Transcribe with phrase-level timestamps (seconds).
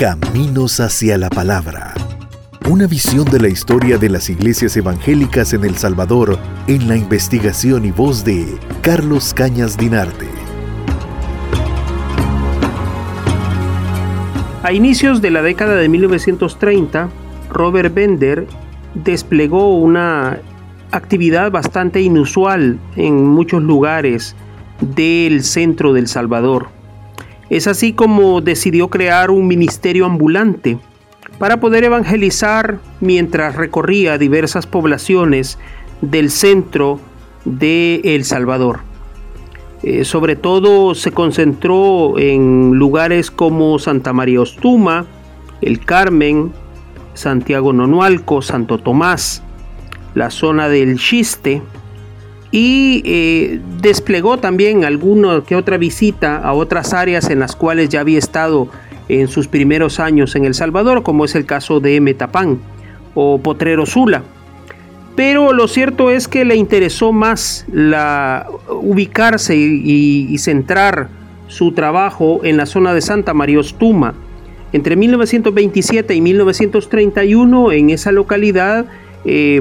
[0.00, 1.92] Caminos hacia la Palabra.
[2.70, 6.38] Una visión de la historia de las iglesias evangélicas en El Salvador
[6.68, 8.46] en la investigación y voz de
[8.80, 10.26] Carlos Cañas Dinarte.
[14.62, 17.10] A inicios de la década de 1930,
[17.50, 18.46] Robert Bender
[18.94, 20.38] desplegó una
[20.92, 24.34] actividad bastante inusual en muchos lugares
[24.80, 26.79] del centro del Salvador.
[27.50, 30.78] Es así como decidió crear un ministerio ambulante
[31.38, 35.58] para poder evangelizar mientras recorría diversas poblaciones
[36.00, 37.00] del centro
[37.44, 38.80] de El Salvador.
[39.82, 45.06] Eh, sobre todo se concentró en lugares como Santa María Ostuma,
[45.60, 46.52] El Carmen,
[47.14, 49.42] Santiago Nonualco, Santo Tomás,
[50.14, 51.62] la zona del Chiste
[52.52, 58.00] y eh, desplegó también alguna que otra visita a otras áreas en las cuales ya
[58.00, 58.68] había estado
[59.08, 62.58] en sus primeros años en El Salvador, como es el caso de Metapán
[63.14, 64.22] o Potrero Sula.
[65.16, 71.08] Pero lo cierto es que le interesó más la, ubicarse y, centrar
[71.48, 74.14] su trabajo en la zona de Santa María Ostuma.
[74.72, 78.86] Entre 1927 y 1931 en esa localidad
[79.24, 79.60] eh,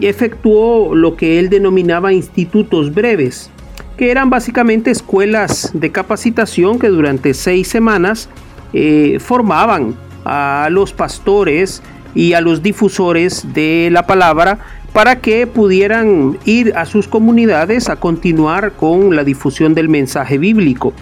[0.00, 3.50] efectuó lo que él denominaba institutos breves,
[3.96, 8.28] que eran básicamente escuelas de capacitación que durante seis semanas
[8.72, 11.82] eh, formaban a los pastores
[12.14, 14.58] y a los difusores de la palabra
[14.92, 20.92] para que pudieran ir a sus comunidades a continuar con la difusión del mensaje bíblico.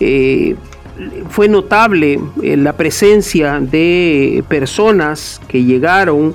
[0.00, 0.56] Eh,
[1.28, 6.34] fue notable eh, la presencia de personas que llegaron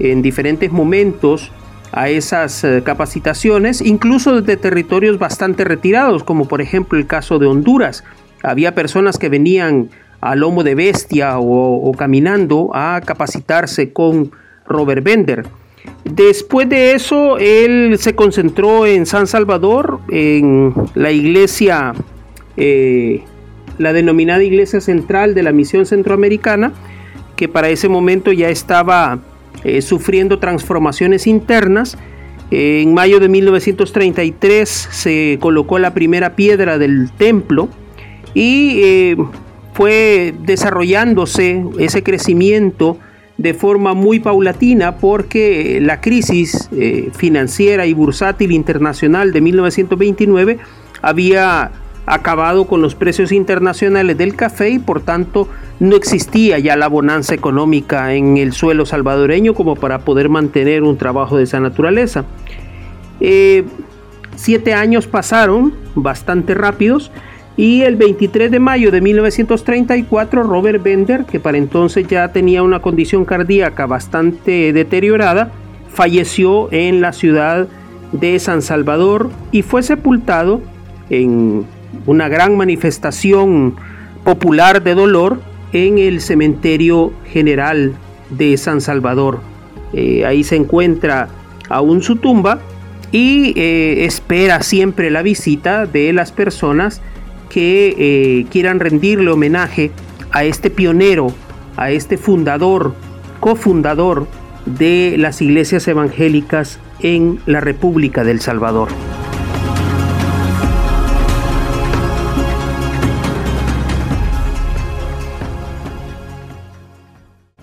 [0.00, 1.52] en diferentes momentos
[1.92, 7.46] a esas eh, capacitaciones, incluso desde territorios bastante retirados, como por ejemplo el caso de
[7.46, 8.04] Honduras.
[8.42, 9.90] Había personas que venían
[10.20, 14.30] a lomo de bestia o, caminando a capacitarse con
[14.66, 15.46] Robert Bender.
[16.04, 21.94] Después de eso, él se concentró en San Salvador, en la iglesia,
[22.56, 23.22] eh,
[23.78, 26.72] la denominada Iglesia Central de la Misión Centroamericana,
[27.36, 29.20] que para ese momento ya estaba
[29.64, 31.98] eh, sufriendo transformaciones internas.
[32.50, 37.68] en mayo de 1933 se colocó la primera piedra del templo
[38.34, 39.16] y eh,
[39.72, 42.98] fue desarrollándose ese crecimiento
[43.38, 50.58] de forma muy paulatina porque la crisis eh, financiera y bursátil internacional de 1929
[51.00, 51.70] había
[52.10, 55.48] acabado con los precios internacionales del café y por tanto
[55.78, 60.98] no existía ya la bonanza económica en el suelo salvadoreño como para poder mantener un
[60.98, 62.24] trabajo de esa naturaleza.
[63.20, 63.64] Eh,
[64.34, 67.10] siete años pasaron bastante rápidos
[67.56, 72.80] y el 23 de mayo de 1934 Robert Bender, que para entonces ya tenía una
[72.80, 75.52] condición cardíaca bastante deteriorada,
[75.92, 77.68] falleció en la ciudad
[78.12, 80.60] de San Salvador y fue sepultado
[81.10, 81.66] en
[82.06, 83.76] una gran manifestación
[84.24, 85.40] popular de dolor
[85.72, 87.94] en el cementerio general
[88.30, 89.40] de San Salvador.
[89.92, 91.28] Eh, ahí se encuentra
[91.68, 92.60] aún su tumba
[93.12, 97.00] y eh, espera siempre la visita de las personas
[97.48, 99.90] que eh, quieran rendirle homenaje
[100.30, 101.32] a este pionero,
[101.76, 102.94] a este fundador,
[103.40, 104.26] cofundador
[104.64, 108.88] de las iglesias evangélicas en la República del Salvador.